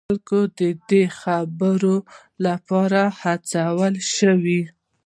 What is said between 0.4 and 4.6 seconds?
دې د خبرو لپاره هڅول شي.